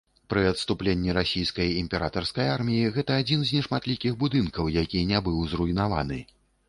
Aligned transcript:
Пры 0.33 0.43
адступленні 0.51 1.11
расійскай 1.17 1.69
імператарскай 1.81 2.47
арміі 2.55 2.89
гэта 2.95 3.11
адзін 3.25 3.43
з 3.51 3.59
нешматлікіх 3.59 4.17
будынкаў, 4.25 4.73
які 4.81 5.07
не 5.13 5.19
быў 5.29 5.41
зруйнаваны. 5.53 6.19